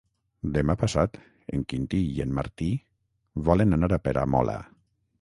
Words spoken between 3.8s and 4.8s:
anar a Peramola.